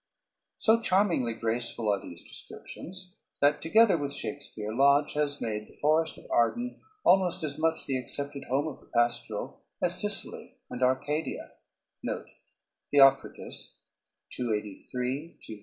[0.57, 6.17] So charmingly graceful are these descriptions that, together with Shakespeare, Lodge has made the Forest
[6.17, 11.51] of Arden almost as much the accepted home of the pastoral as Sicily and Arcadia
[12.03, 12.25] had
[12.91, 13.15] been
[14.49, 14.87] hitherto.